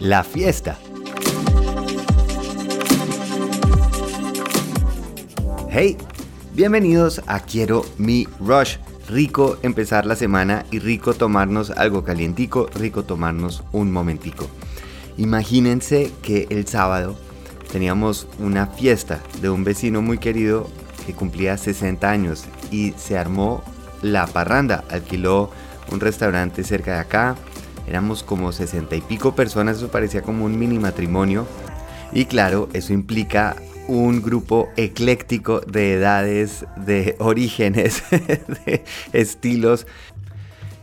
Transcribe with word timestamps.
La 0.00 0.24
fiesta. 0.24 0.78
Hey, 5.70 5.98
bienvenidos 6.54 7.20
a 7.26 7.40
Quiero 7.40 7.84
Mi 7.98 8.26
Rush. 8.40 8.76
Rico 9.10 9.58
empezar 9.62 10.06
la 10.06 10.16
semana 10.16 10.64
y 10.70 10.78
rico 10.78 11.12
tomarnos 11.12 11.70
algo 11.70 12.04
calientico, 12.04 12.70
rico 12.74 13.04
tomarnos 13.04 13.62
un 13.72 13.92
momentico. 13.92 14.48
Imagínense 15.18 16.10
que 16.22 16.46
el 16.48 16.66
sábado 16.66 17.14
teníamos 17.70 18.26
una 18.38 18.68
fiesta 18.68 19.20
de 19.42 19.50
un 19.50 19.64
vecino 19.64 20.00
muy 20.00 20.16
querido 20.16 20.66
que 21.04 21.12
cumplía 21.12 21.58
60 21.58 22.08
años 22.10 22.46
y 22.72 22.94
se 22.96 23.16
armó 23.16 23.62
la 24.00 24.26
parranda, 24.26 24.82
alquiló 24.90 25.50
un 25.92 26.00
restaurante 26.00 26.64
cerca 26.64 26.94
de 26.94 27.00
acá, 27.00 27.36
éramos 27.86 28.22
como 28.24 28.50
60 28.50 28.96
y 28.96 29.00
pico 29.02 29.36
personas, 29.36 29.76
eso 29.76 29.88
parecía 29.88 30.22
como 30.22 30.44
un 30.44 30.58
mini 30.58 30.78
matrimonio 30.78 31.46
y 32.12 32.24
claro, 32.24 32.68
eso 32.72 32.92
implica 32.92 33.56
un 33.88 34.22
grupo 34.22 34.68
ecléctico 34.76 35.60
de 35.60 35.94
edades, 35.94 36.64
de 36.76 37.16
orígenes, 37.20 38.02
de 38.10 38.84
estilos. 39.12 39.86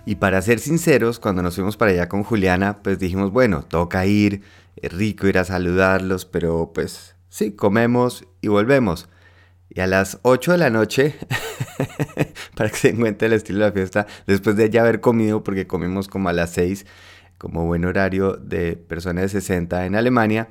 Y 0.05 0.15
para 0.15 0.41
ser 0.41 0.59
sinceros, 0.59 1.19
cuando 1.19 1.43
nos 1.43 1.55
fuimos 1.55 1.77
para 1.77 1.91
allá 1.91 2.09
con 2.09 2.23
Juliana, 2.23 2.79
pues 2.81 2.99
dijimos, 2.99 3.31
bueno, 3.31 3.63
toca 3.63 4.05
ir, 4.05 4.41
es 4.75 4.91
rico 4.91 5.27
ir 5.27 5.37
a 5.37 5.43
saludarlos, 5.43 6.25
pero 6.25 6.71
pues 6.73 7.15
sí, 7.29 7.51
comemos 7.51 8.25
y 8.41 8.47
volvemos. 8.47 9.07
Y 9.69 9.81
a 9.81 9.87
las 9.87 10.19
8 10.23 10.53
de 10.53 10.57
la 10.57 10.69
noche, 10.69 11.15
para 12.55 12.69
que 12.69 12.77
se 12.77 12.89
encuentre 12.89 13.27
el 13.27 13.33
estilo 13.33 13.59
de 13.59 13.65
la 13.65 13.71
fiesta, 13.71 14.07
después 14.25 14.55
de 14.55 14.69
ya 14.69 14.81
haber 14.81 14.99
comido, 14.99 15.43
porque 15.43 15.67
comimos 15.67 16.07
como 16.07 16.29
a 16.29 16.33
las 16.33 16.51
6, 16.51 16.85
como 17.37 17.65
buen 17.65 17.85
horario 17.85 18.33
de 18.33 18.75
personas 18.75 19.23
de 19.23 19.29
60 19.29 19.85
en 19.85 19.95
Alemania, 19.95 20.49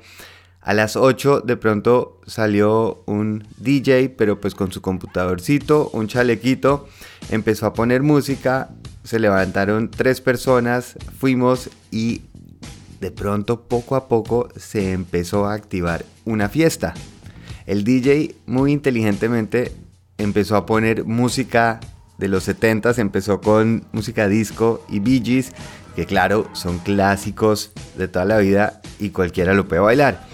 a 0.61 0.73
las 0.73 0.95
8 0.95 1.41
de 1.41 1.55
pronto 1.55 2.19
salió 2.27 3.01
un 3.05 3.47
DJ, 3.57 4.09
pero 4.09 4.41
pues 4.41 4.55
con 4.55 4.71
su 4.71 4.81
computadorcito, 4.81 5.89
un 5.93 6.07
chalequito, 6.07 6.87
empezó 7.29 7.65
a 7.65 7.73
poner 7.73 8.03
música, 8.03 8.69
se 9.03 9.19
levantaron 9.19 9.89
tres 9.89 10.19
personas, 10.19 10.95
fuimos 11.17 11.69
y 11.91 12.23
de 12.99 13.11
pronto 13.11 13.61
poco 13.61 13.95
a 13.95 14.09
poco 14.09 14.49
se 14.57 14.91
empezó 14.91 15.45
a 15.45 15.53
activar 15.53 16.05
una 16.25 16.49
fiesta. 16.49 16.93
El 17.69 17.83
DJ 17.83 18.33
muy 18.47 18.71
inteligentemente 18.71 19.71
empezó 20.17 20.55
a 20.55 20.65
poner 20.65 21.05
música 21.05 21.79
de 22.17 22.27
los 22.27 22.49
70s, 22.49 22.97
empezó 22.97 23.41
con 23.41 23.85
música 23.91 24.27
disco 24.27 24.83
y 24.89 24.99
Bee 24.99 25.45
que 25.95 26.07
claro, 26.07 26.49
son 26.53 26.79
clásicos 26.79 27.71
de 27.95 28.07
toda 28.07 28.25
la 28.25 28.39
vida 28.39 28.81
y 28.97 29.11
cualquiera 29.11 29.53
lo 29.53 29.67
puede 29.67 29.83
bailar 29.83 30.25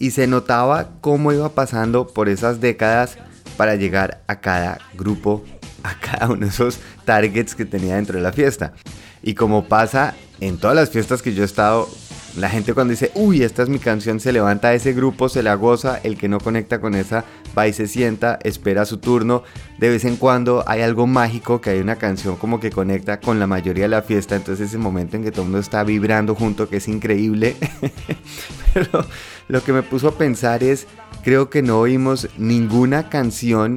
y 0.00 0.10
se 0.10 0.26
notaba 0.26 0.88
cómo 1.00 1.32
iba 1.32 1.50
pasando 1.50 2.08
por 2.08 2.28
esas 2.28 2.60
décadas 2.60 3.18
para 3.56 3.76
llegar 3.76 4.24
a 4.26 4.40
cada 4.40 4.80
grupo, 4.94 5.44
a 5.84 5.94
cada 5.94 6.26
uno 6.26 6.40
de 6.40 6.48
esos 6.48 6.80
targets 7.04 7.54
que 7.54 7.66
tenía 7.66 7.94
dentro 7.94 8.16
de 8.16 8.24
la 8.24 8.32
fiesta. 8.32 8.72
Y 9.22 9.34
como 9.34 9.68
pasa 9.68 10.16
en 10.40 10.58
todas 10.58 10.74
las 10.74 10.90
fiestas 10.90 11.22
que 11.22 11.34
yo 11.34 11.42
he 11.42 11.46
estado, 11.46 11.88
la 12.36 12.48
gente 12.48 12.74
cuando 12.74 12.92
dice, 12.92 13.10
uy, 13.14 13.42
esta 13.42 13.62
es 13.62 13.68
mi 13.68 13.78
canción, 13.78 14.20
se 14.20 14.32
levanta 14.32 14.68
a 14.68 14.74
ese 14.74 14.92
grupo, 14.92 15.28
se 15.28 15.42
la 15.42 15.54
goza, 15.54 16.00
el 16.04 16.16
que 16.16 16.28
no 16.28 16.38
conecta 16.38 16.80
con 16.80 16.94
esa 16.94 17.24
va 17.58 17.66
y 17.66 17.72
se 17.72 17.88
sienta, 17.88 18.38
espera 18.44 18.84
su 18.84 18.98
turno. 18.98 19.42
De 19.78 19.88
vez 19.88 20.04
en 20.04 20.16
cuando 20.16 20.62
hay 20.66 20.82
algo 20.82 21.06
mágico, 21.06 21.60
que 21.60 21.70
hay 21.70 21.80
una 21.80 21.96
canción 21.96 22.36
como 22.36 22.60
que 22.60 22.70
conecta 22.70 23.20
con 23.20 23.40
la 23.40 23.46
mayoría 23.46 23.84
de 23.84 23.88
la 23.88 24.02
fiesta, 24.02 24.36
entonces 24.36 24.68
ese 24.68 24.78
momento 24.78 25.16
en 25.16 25.24
que 25.24 25.32
todo 25.32 25.42
el 25.42 25.48
mundo 25.48 25.58
está 25.58 25.82
vibrando 25.82 26.34
junto, 26.34 26.68
que 26.68 26.76
es 26.76 26.88
increíble. 26.88 27.56
Pero 28.74 29.04
lo 29.48 29.64
que 29.64 29.72
me 29.72 29.82
puso 29.82 30.08
a 30.08 30.18
pensar 30.18 30.62
es, 30.62 30.86
creo 31.24 31.50
que 31.50 31.62
no 31.62 31.80
oímos 31.80 32.28
ninguna 32.38 33.08
canción 33.08 33.76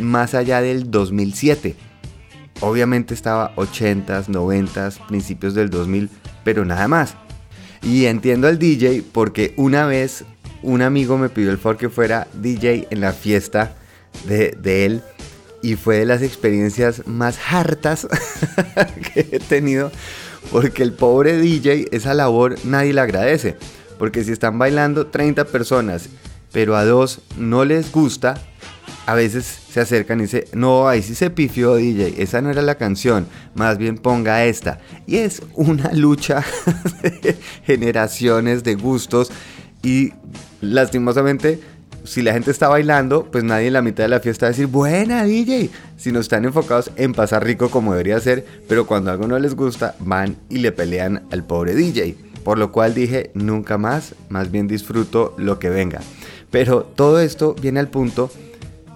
más 0.00 0.34
allá 0.34 0.60
del 0.60 0.90
2007. 0.90 1.76
Obviamente 2.60 3.14
estaba 3.14 3.54
80s, 3.56 4.26
90s, 4.26 5.06
principios 5.06 5.54
del 5.54 5.70
2000, 5.70 6.08
pero 6.44 6.64
nada 6.64 6.88
más. 6.88 7.16
Y 7.84 8.06
entiendo 8.06 8.48
al 8.48 8.58
DJ 8.58 9.02
porque 9.12 9.52
una 9.56 9.86
vez 9.86 10.24
un 10.62 10.80
amigo 10.80 11.18
me 11.18 11.28
pidió 11.28 11.50
el 11.50 11.58
favor 11.58 11.76
que 11.76 11.90
fuera 11.90 12.26
DJ 12.32 12.88
en 12.90 13.00
la 13.00 13.12
fiesta 13.12 13.74
de, 14.26 14.86
él 14.86 15.02
y 15.62 15.74
fue 15.76 15.98
de 15.98 16.06
las 16.06 16.22
experiencias 16.22 17.06
más 17.06 17.38
hartas 17.50 18.08
que 19.14 19.28
he 19.32 19.38
tenido 19.38 19.92
porque 20.50 20.82
el 20.82 20.92
pobre 20.92 21.36
DJ 21.36 21.88
esa 21.90 22.14
labor 22.14 22.56
nadie 22.64 22.92
le 22.92 23.00
agradece. 23.00 23.56
Porque 23.98 24.24
si 24.24 24.32
están 24.32 24.58
bailando 24.58 25.06
30 25.06 25.44
personas, 25.46 26.08
pero 26.52 26.76
a 26.76 26.84
dos 26.84 27.20
no 27.38 27.64
les 27.64 27.92
gusta, 27.92 28.40
a 29.06 29.14
veces 29.14 29.44
se 29.44 29.80
acercan 29.80 30.18
y 30.20 30.22
dicen, 30.22 30.44
no, 30.52 30.88
ahí 30.88 31.02
sí 31.02 31.14
se 31.14 31.30
pifió 31.30 31.74
DJ, 31.74 32.22
esa 32.22 32.40
no 32.40 32.50
era 32.50 32.62
la 32.62 32.76
canción, 32.76 33.26
más 33.54 33.78
bien 33.78 33.98
ponga 33.98 34.44
esta. 34.44 34.78
Y 35.06 35.16
es 35.16 35.42
una 35.54 35.92
lucha 35.92 36.44
de 37.02 37.36
generaciones, 37.64 38.64
de 38.64 38.74
gustos 38.74 39.30
y 39.82 40.12
lastimosamente, 40.60 41.60
si 42.04 42.22
la 42.22 42.32
gente 42.32 42.50
está 42.50 42.68
bailando, 42.68 43.30
pues 43.30 43.44
nadie 43.44 43.68
en 43.68 43.74
la 43.74 43.82
mitad 43.82 44.04
de 44.04 44.08
la 44.08 44.20
fiesta 44.20 44.46
va 44.46 44.48
a 44.48 44.52
decir, 44.52 44.66
buena 44.66 45.24
DJ, 45.24 45.70
si 45.96 46.12
no 46.12 46.20
están 46.20 46.44
enfocados 46.44 46.90
en 46.96 47.12
pasar 47.12 47.44
rico 47.44 47.70
como 47.70 47.92
debería 47.92 48.18
ser, 48.20 48.46
pero 48.68 48.86
cuando 48.86 49.10
algo 49.10 49.26
no 49.26 49.38
les 49.38 49.54
gusta, 49.54 49.94
van 50.00 50.36
y 50.48 50.58
le 50.58 50.72
pelean 50.72 51.22
al 51.30 51.44
pobre 51.44 51.74
DJ. 51.74 52.16
Por 52.44 52.58
lo 52.58 52.72
cual 52.72 52.92
dije, 52.92 53.30
nunca 53.32 53.78
más, 53.78 54.14
más 54.28 54.50
bien 54.50 54.68
disfruto 54.68 55.34
lo 55.38 55.58
que 55.58 55.70
venga. 55.70 56.00
Pero 56.50 56.82
todo 56.84 57.20
esto 57.20 57.54
viene 57.54 57.80
al 57.80 57.88
punto 57.88 58.30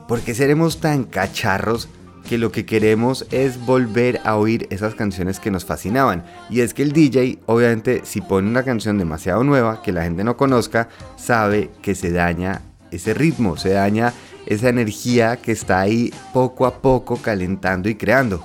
¿Por 0.08 0.22
qué 0.22 0.34
seremos 0.34 0.80
tan 0.80 1.04
cacharros 1.04 1.86
que 2.26 2.38
lo 2.38 2.50
que 2.50 2.64
queremos 2.64 3.26
es 3.30 3.60
volver 3.66 4.22
a 4.24 4.36
oír 4.36 4.66
esas 4.70 4.94
canciones 4.94 5.38
que 5.38 5.50
nos 5.50 5.66
fascinaban? 5.66 6.24
Y 6.48 6.60
es 6.60 6.72
que 6.72 6.82
el 6.82 6.92
DJ, 6.92 7.40
obviamente, 7.44 8.00
si 8.04 8.22
pone 8.22 8.48
una 8.48 8.62
canción 8.62 8.96
demasiado 8.96 9.44
nueva 9.44 9.82
que 9.82 9.92
la 9.92 10.04
gente 10.04 10.24
no 10.24 10.38
conozca, 10.38 10.88
sabe 11.18 11.70
que 11.82 11.94
se 11.94 12.10
daña 12.10 12.62
ese 12.90 13.12
ritmo, 13.12 13.58
se 13.58 13.74
daña 13.74 14.14
esa 14.46 14.70
energía 14.70 15.36
que 15.36 15.52
está 15.52 15.80
ahí 15.80 16.10
poco 16.32 16.64
a 16.64 16.80
poco 16.80 17.18
calentando 17.18 17.90
y 17.90 17.94
creando. 17.94 18.42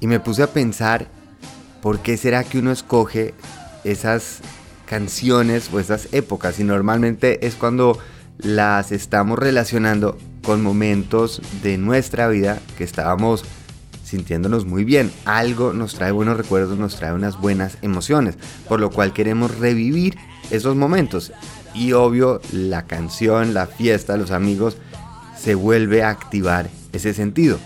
Y 0.00 0.08
me 0.08 0.18
puse 0.18 0.42
a 0.42 0.48
pensar, 0.48 1.06
¿por 1.80 2.00
qué 2.00 2.16
será 2.16 2.42
que 2.42 2.58
uno 2.58 2.72
escoge 2.72 3.32
esas 3.84 4.40
canciones 4.86 5.70
o 5.72 5.78
esas 5.78 6.08
épocas? 6.10 6.58
Y 6.58 6.64
normalmente 6.64 7.46
es 7.46 7.54
cuando 7.54 8.00
las 8.38 8.92
estamos 8.92 9.38
relacionando 9.38 10.18
con 10.42 10.62
momentos 10.62 11.42
de 11.62 11.78
nuestra 11.78 12.28
vida 12.28 12.60
que 12.78 12.84
estábamos 12.84 13.44
sintiéndonos 14.04 14.64
muy 14.64 14.84
bien. 14.84 15.10
Algo 15.24 15.72
nos 15.72 15.94
trae 15.94 16.12
buenos 16.12 16.36
recuerdos, 16.36 16.78
nos 16.78 16.96
trae 16.96 17.12
unas 17.12 17.40
buenas 17.40 17.78
emociones, 17.82 18.36
por 18.68 18.80
lo 18.80 18.90
cual 18.90 19.12
queremos 19.12 19.58
revivir 19.58 20.16
esos 20.50 20.76
momentos. 20.76 21.32
Y 21.74 21.92
obvio, 21.92 22.40
la 22.52 22.86
canción, 22.86 23.52
la 23.52 23.66
fiesta, 23.66 24.16
los 24.16 24.30
amigos, 24.30 24.76
se 25.36 25.54
vuelve 25.54 26.02
a 26.02 26.10
activar 26.10 26.70
ese 26.92 27.12
sentido. 27.12 27.58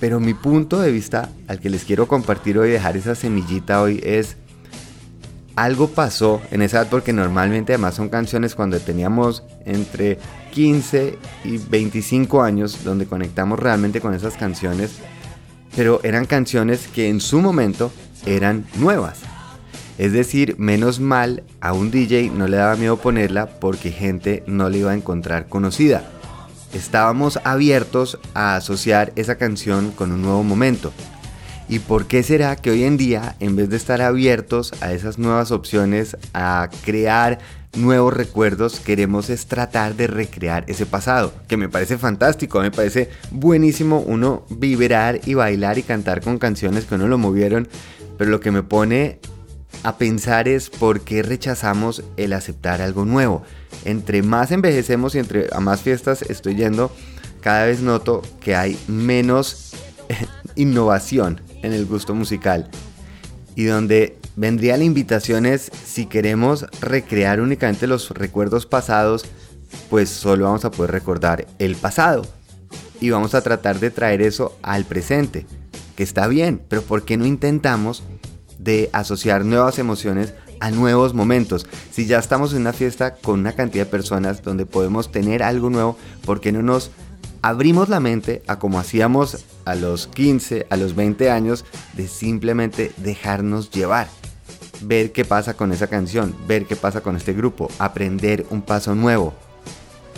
Pero 0.00 0.20
mi 0.20 0.34
punto 0.34 0.80
de 0.80 0.90
vista 0.90 1.30
al 1.48 1.60
que 1.60 1.70
les 1.70 1.84
quiero 1.84 2.08
compartir 2.08 2.58
hoy, 2.58 2.70
dejar 2.70 2.96
esa 2.96 3.14
semillita 3.14 3.80
hoy, 3.80 4.00
es 4.02 4.36
algo 5.56 5.88
pasó 5.88 6.40
en 6.50 6.62
esa 6.62 6.82
edad 6.82 6.88
porque 6.90 7.12
normalmente 7.12 7.72
además 7.72 7.94
son 7.94 8.10
canciones 8.10 8.54
cuando 8.54 8.78
teníamos 8.78 9.42
entre 9.64 10.18
15 10.52 11.18
y 11.44 11.58
25 11.58 12.42
años 12.42 12.84
donde 12.84 13.06
conectamos 13.06 13.58
realmente 13.58 14.00
con 14.00 14.14
esas 14.14 14.36
canciones, 14.36 14.98
pero 15.74 16.00
eran 16.02 16.26
canciones 16.26 16.86
que 16.88 17.08
en 17.08 17.20
su 17.20 17.40
momento 17.40 17.90
eran 18.26 18.66
nuevas. 18.76 19.20
Es 19.98 20.12
decir, 20.12 20.56
menos 20.58 21.00
mal 21.00 21.42
a 21.60 21.72
un 21.72 21.90
DJ 21.90 22.30
no 22.30 22.46
le 22.48 22.58
daba 22.58 22.76
miedo 22.76 22.98
ponerla 22.98 23.46
porque 23.46 23.90
gente 23.90 24.44
no 24.46 24.68
le 24.68 24.78
iba 24.78 24.90
a 24.90 24.94
encontrar 24.94 25.48
conocida. 25.48 26.04
Estábamos 26.74 27.38
abiertos 27.44 28.18
a 28.34 28.56
asociar 28.56 29.12
esa 29.16 29.36
canción 29.36 29.92
con 29.92 30.12
un 30.12 30.20
nuevo 30.20 30.42
momento. 30.42 30.92
¿Y 31.68 31.80
por 31.80 32.06
qué 32.06 32.22
será 32.22 32.54
que 32.54 32.70
hoy 32.70 32.84
en 32.84 32.96
día, 32.96 33.34
en 33.40 33.56
vez 33.56 33.68
de 33.68 33.76
estar 33.76 34.00
abiertos 34.00 34.72
a 34.80 34.92
esas 34.92 35.18
nuevas 35.18 35.50
opciones, 35.50 36.16
a 36.32 36.70
crear 36.84 37.40
nuevos 37.76 38.14
recuerdos, 38.14 38.78
queremos 38.78 39.30
es 39.30 39.46
tratar 39.46 39.96
de 39.96 40.06
recrear 40.06 40.64
ese 40.68 40.86
pasado? 40.86 41.34
Que 41.48 41.56
me 41.56 41.68
parece 41.68 41.98
fantástico, 41.98 42.60
me 42.60 42.70
parece 42.70 43.10
buenísimo 43.32 43.98
uno 43.98 44.46
vibrar 44.48 45.20
y 45.26 45.34
bailar 45.34 45.76
y 45.78 45.82
cantar 45.82 46.20
con 46.20 46.38
canciones 46.38 46.84
que 46.84 46.94
uno 46.94 47.08
lo 47.08 47.18
movieron, 47.18 47.66
pero 48.16 48.30
lo 48.30 48.38
que 48.38 48.52
me 48.52 48.62
pone 48.62 49.18
a 49.82 49.98
pensar 49.98 50.46
es 50.46 50.70
por 50.70 51.00
qué 51.00 51.24
rechazamos 51.24 52.04
el 52.16 52.32
aceptar 52.32 52.80
algo 52.80 53.04
nuevo. 53.04 53.42
Entre 53.84 54.22
más 54.22 54.52
envejecemos 54.52 55.16
y 55.16 55.18
entre 55.18 55.48
a 55.52 55.58
más 55.58 55.82
fiestas 55.82 56.22
estoy 56.22 56.54
yendo, 56.54 56.92
cada 57.40 57.66
vez 57.66 57.80
noto 57.80 58.22
que 58.40 58.54
hay 58.54 58.78
menos 58.86 59.72
innovación 60.54 61.40
en 61.62 61.72
el 61.72 61.86
gusto 61.86 62.14
musical. 62.14 62.68
Y 63.54 63.64
donde 63.64 64.18
vendría 64.36 64.76
la 64.76 64.84
invitación 64.84 65.46
es, 65.46 65.70
si 65.84 66.06
queremos 66.06 66.66
recrear 66.80 67.40
únicamente 67.40 67.86
los 67.86 68.10
recuerdos 68.10 68.66
pasados, 68.66 69.24
pues 69.90 70.10
solo 70.10 70.44
vamos 70.44 70.64
a 70.64 70.70
poder 70.70 70.92
recordar 70.92 71.46
el 71.58 71.74
pasado. 71.76 72.26
Y 73.00 73.10
vamos 73.10 73.34
a 73.34 73.42
tratar 73.42 73.80
de 73.80 73.90
traer 73.90 74.22
eso 74.22 74.56
al 74.62 74.84
presente, 74.84 75.46
que 75.96 76.02
está 76.02 76.26
bien, 76.28 76.60
pero 76.68 76.82
¿por 76.82 77.04
qué 77.04 77.16
no 77.16 77.26
intentamos 77.26 78.02
de 78.58 78.90
asociar 78.92 79.44
nuevas 79.44 79.78
emociones 79.78 80.34
a 80.60 80.70
nuevos 80.70 81.12
momentos? 81.12 81.66
Si 81.90 82.06
ya 82.06 82.18
estamos 82.18 82.52
en 82.52 82.60
una 82.60 82.72
fiesta 82.72 83.14
con 83.16 83.40
una 83.40 83.52
cantidad 83.52 83.84
de 83.84 83.90
personas 83.90 84.42
donde 84.42 84.66
podemos 84.66 85.12
tener 85.12 85.42
algo 85.42 85.68
nuevo, 85.68 85.98
¿por 86.24 86.40
qué 86.40 86.52
no 86.52 86.62
nos 86.62 86.90
abrimos 87.46 87.88
la 87.88 88.00
mente 88.00 88.42
a 88.48 88.58
como 88.58 88.80
hacíamos 88.80 89.44
a 89.64 89.76
los 89.76 90.08
15, 90.08 90.66
a 90.68 90.76
los 90.76 90.96
20 90.96 91.30
años, 91.30 91.64
de 91.92 92.08
simplemente 92.08 92.90
dejarnos 92.96 93.70
llevar. 93.70 94.08
Ver 94.80 95.12
qué 95.12 95.24
pasa 95.24 95.54
con 95.54 95.70
esa 95.70 95.86
canción, 95.86 96.34
ver 96.48 96.66
qué 96.66 96.74
pasa 96.74 97.02
con 97.02 97.14
este 97.14 97.34
grupo, 97.34 97.70
aprender 97.78 98.46
un 98.50 98.62
paso 98.62 98.96
nuevo. 98.96 99.32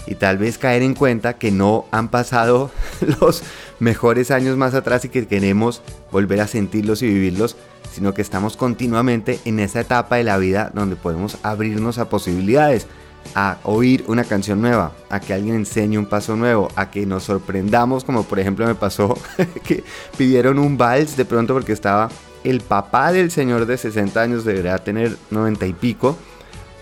Y 0.07 0.15
tal 0.15 0.39
vez 0.39 0.57
caer 0.57 0.81
en 0.81 0.95
cuenta 0.95 1.35
que 1.35 1.51
no 1.51 1.85
han 1.91 2.09
pasado 2.09 2.71
los 3.21 3.43
mejores 3.79 4.31
años 4.31 4.57
más 4.57 4.73
atrás 4.73 5.05
y 5.05 5.11
que 5.11 5.27
queremos 5.27 5.83
volver 6.11 6.41
a 6.41 6.47
sentirlos 6.47 7.03
y 7.03 7.09
vivirlos, 7.09 7.57
sino 7.93 8.15
que 8.15 8.23
estamos 8.23 8.57
continuamente 8.57 9.39
en 9.45 9.61
esa 9.61 9.81
etapa 9.81 10.17
de 10.17 10.25
la 10.25 10.39
vida 10.39 10.71
donde 10.73 10.97
podemos 10.97 11.37
abrirnos 11.43 11.99
a 11.99 12.09
posibilidades 12.09 12.87
a 13.35 13.59
oír 13.65 14.05
una 14.09 14.25
canción 14.25 14.61
nueva, 14.61 14.93
a 15.11 15.21
que 15.21 15.35
alguien 15.35 15.55
enseñe 15.55 15.99
un 15.99 16.07
paso 16.07 16.37
nuevo, 16.37 16.69
a 16.77 16.91
que 16.91 17.07
nos 17.07 17.25
sorprendamos, 17.25 18.05
como 18.05 18.25
por 18.25 18.39
ejemplo 18.39 18.67
me 18.67 18.75
pasó 18.75 19.17
que 19.65 19.85
pidieron 20.17 20.59
un 20.59 20.77
vals 20.77 21.17
de 21.17 21.25
pronto 21.25 21.55
porque 21.55 21.73
estaba 21.73 22.09
el 22.45 22.61
papá 22.61 23.13
del 23.13 23.31
señor 23.31 23.67
de 23.67 23.77
60 23.77 24.21
años, 24.21 24.45
debería 24.45 24.79
tener 24.79 25.17
90 25.31 25.67
y 25.67 25.73
pico, 25.73 26.17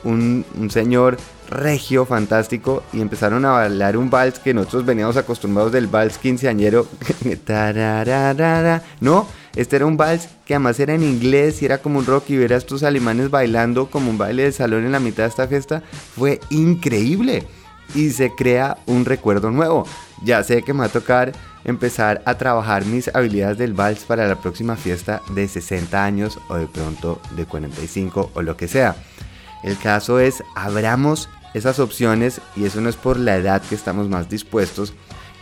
un, 0.05 0.45
un 0.59 0.71
señor 0.71 1.17
regio, 1.49 2.05
fantástico, 2.05 2.83
y 2.93 3.01
empezaron 3.01 3.45
a 3.45 3.51
bailar 3.53 3.97
un 3.97 4.11
vals 4.11 4.39
que 4.39 4.55
nosotros 4.55 4.85
veníamos 4.85 5.17
acostumbrados 5.17 5.73
del 5.73 5.87
vals 5.87 6.19
quinceañero. 6.19 6.87
no, 9.01 9.27
este 9.57 9.77
era 9.77 9.87
un 9.87 9.97
vals 9.97 10.29
que 10.45 10.55
además 10.55 10.79
era 10.79 10.95
en 10.95 11.03
inglés 11.03 11.63
y 11.63 11.65
era 11.65 11.79
como 11.79 11.99
un 11.99 12.07
rock 12.07 12.29
y 12.29 12.37
ver 12.37 12.53
a 12.53 12.59
estos 12.59 12.83
alemanes 12.83 13.31
bailando 13.31 13.91
como 13.91 14.11
un 14.11 14.19
baile 14.19 14.45
de 14.45 14.53
salón 14.53 14.85
en 14.85 14.93
la 14.93 15.01
mitad 15.01 15.23
de 15.25 15.31
esta 15.31 15.49
fiesta 15.49 15.83
fue 16.15 16.41
increíble. 16.51 17.45
Y 17.95 18.11
se 18.11 18.31
crea 18.31 18.77
un 18.87 19.05
recuerdo 19.05 19.51
nuevo. 19.51 19.87
Ya 20.23 20.43
sé 20.43 20.63
que 20.63 20.73
me 20.73 20.81
va 20.81 20.87
a 20.87 20.91
tocar 20.91 21.33
empezar 21.65 22.23
a 22.27 22.37
trabajar 22.37 22.85
mis 22.85 23.09
habilidades 23.15 23.59
del 23.59 23.73
vals 23.73 24.05
para 24.05 24.29
la 24.29 24.37
próxima 24.37 24.77
fiesta 24.77 25.23
de 25.31 25.49
60 25.49 26.05
años 26.05 26.39
o 26.49 26.57
de 26.57 26.67
pronto 26.67 27.21
de 27.37 27.47
45 27.47 28.33
o 28.35 28.43
lo 28.43 28.57
que 28.57 28.69
sea. 28.69 28.97
El 29.63 29.79
caso 29.79 30.21
es, 30.21 30.43
abramos 30.55 31.29
esas 31.55 31.79
opciones 31.79 32.41
y 32.57 32.65
eso 32.65 32.81
no 32.83 32.91
es 32.91 32.97
por 32.97 33.19
la 33.19 33.37
edad 33.37 33.63
que 33.63 33.75
estamos 33.75 34.09
más 34.09 34.29
dispuestos 34.29 34.93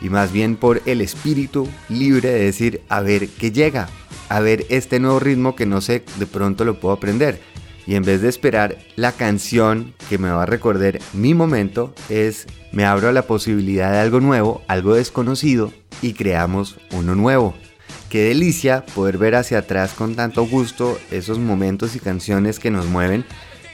y 0.01 0.09
más 0.09 0.33
bien 0.33 0.57
por 0.57 0.83
el 0.87 1.01
espíritu 1.01 1.69
libre 1.89 2.31
de 2.31 2.45
decir, 2.45 2.83
a 2.89 3.01
ver 3.01 3.29
qué 3.29 3.51
llega, 3.51 3.89
a 4.29 4.41
ver 4.41 4.67
este 4.69 5.01
nuevo 5.01 5.21
ritmo 5.21 5.55
que 5.57 5.67
no 5.67 5.81
sé, 5.81 6.05
de 6.19 6.27
pronto 6.27 6.65
lo 6.65 6.81
puedo 6.81 6.95
aprender. 6.95 7.41
Y 7.87 7.97
en 7.97 8.03
vez 8.03 8.23
de 8.23 8.29
esperar 8.29 8.79
la 8.97 9.13
canción 9.13 9.95
que 10.09 10.17
me 10.17 10.31
va 10.31 10.45
a 10.45 10.47
recordar 10.47 10.99
mi 11.13 11.35
momento, 11.35 11.95
es 12.09 12.47
me 12.73 12.85
abro 12.85 13.09
a 13.09 13.13
la 13.13 13.23
posibilidad 13.27 13.93
de 13.93 13.99
algo 13.99 14.21
nuevo, 14.21 14.63
algo 14.69 14.95
desconocido 14.95 15.73
y 16.01 16.15
creamos 16.15 16.77
uno 16.93 17.15
nuevo. 17.15 17.55
Qué 18.09 18.23
delicia 18.23 18.87
poder 18.95 19.19
ver 19.19 19.35
hacia 19.35 19.59
atrás 19.59 19.93
con 19.93 20.15
tanto 20.15 20.47
gusto 20.47 20.99
esos 21.11 21.39
momentos 21.39 21.95
y 21.97 22.01
canciones 22.01 22.59
que 22.59 22.71
nos 22.71 22.87
mueven, 22.87 23.25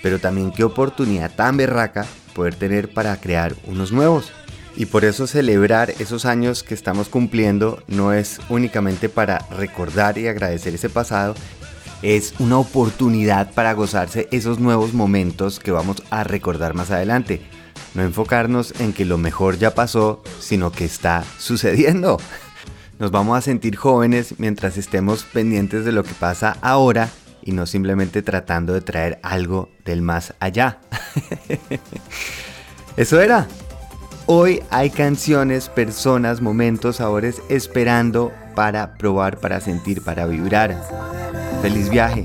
pero 0.03 0.19
también 0.19 0.51
qué 0.51 0.65
oportunidad 0.65 1.35
tan 1.35 1.57
berraca 1.57 2.07
poder 2.35 2.55
tener 2.55 2.93
para 2.93 3.21
crear 3.21 3.55
unos 3.67 3.93
nuevos. 3.93 4.33
Y 4.81 4.87
por 4.87 5.05
eso 5.05 5.27
celebrar 5.27 5.93
esos 5.99 6.25
años 6.25 6.63
que 6.63 6.73
estamos 6.73 7.11
cumpliendo 7.11 7.83
no 7.87 8.15
es 8.15 8.41
únicamente 8.49 9.11
para 9.11 9.47
recordar 9.51 10.17
y 10.17 10.27
agradecer 10.27 10.75
ese 10.75 10.89
pasado, 10.89 11.35
es 12.01 12.33
una 12.39 12.57
oportunidad 12.57 13.53
para 13.53 13.75
gozarse 13.75 14.27
esos 14.31 14.59
nuevos 14.59 14.95
momentos 14.95 15.61
que 15.61 15.71
vamos 15.71 16.03
a 16.09 16.25
recordar 16.25 16.73
más 16.73 16.91
adelante. 16.91 17.43
No 17.93 18.03
enfocarnos 18.03 18.73
en 18.81 18.95
que 18.95 19.05
lo 19.05 19.19
mejor 19.19 19.59
ya 19.59 19.75
pasó, 19.75 20.23
sino 20.39 20.73
que 20.73 20.87
está 20.87 21.25
sucediendo. 21.37 22.17
Nos 22.99 23.11
vamos 23.11 23.37
a 23.37 23.43
sentir 23.43 23.77
jóvenes 23.77 24.37
mientras 24.39 24.79
estemos 24.79 25.25
pendientes 25.25 25.85
de 25.85 25.93
lo 25.93 26.05
que 26.05 26.15
pasa 26.15 26.57
ahora 26.63 27.11
y 27.43 27.53
no 27.53 27.67
simplemente 27.67 28.23
tratando 28.23 28.73
de 28.73 28.81
traer 28.81 29.21
algo 29.23 29.69
del 29.85 30.01
más 30.01 30.33
allá. 30.41 30.81
Eso 32.97 33.21
era. 33.21 33.47
Hoy 34.33 34.63
hay 34.71 34.91
canciones, 34.91 35.69
personas, 35.69 36.41
momentos, 36.41 36.99
sabores 36.99 37.43
esperando 37.49 38.31
para 38.55 38.95
probar, 38.95 39.39
para 39.39 39.61
sentir, 39.61 40.05
para 40.05 40.25
vibrar. 40.27 40.81
Feliz 41.63 41.91
viaje. 41.91 42.23